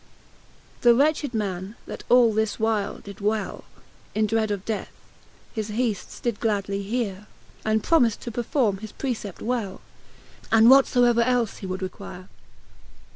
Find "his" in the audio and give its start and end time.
5.53-5.67, 8.79-8.93